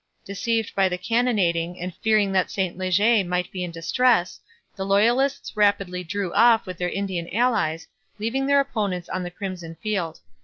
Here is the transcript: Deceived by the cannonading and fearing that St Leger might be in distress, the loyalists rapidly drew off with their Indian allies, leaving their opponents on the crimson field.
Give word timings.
Deceived 0.25 0.73
by 0.73 0.89
the 0.89 0.97
cannonading 0.97 1.79
and 1.79 1.93
fearing 1.97 2.31
that 2.31 2.49
St 2.49 2.75
Leger 2.75 3.23
might 3.23 3.51
be 3.51 3.63
in 3.63 3.69
distress, 3.69 4.39
the 4.75 4.83
loyalists 4.83 5.55
rapidly 5.55 6.03
drew 6.03 6.33
off 6.33 6.65
with 6.65 6.79
their 6.79 6.89
Indian 6.89 7.29
allies, 7.31 7.85
leaving 8.17 8.47
their 8.47 8.59
opponents 8.61 9.09
on 9.09 9.21
the 9.21 9.29
crimson 9.29 9.75
field. 9.75 10.19